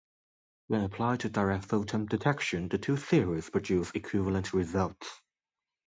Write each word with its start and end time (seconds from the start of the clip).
When 0.65 0.81
applied 0.83 1.19
to 1.19 1.29
direct 1.29 1.65
photon 1.65 2.07
detection 2.07 2.69
the 2.69 2.79
two 2.79 2.97
theories 2.97 3.51
produce 3.51 3.91
equivalent 3.93 4.51
results. 4.51 5.21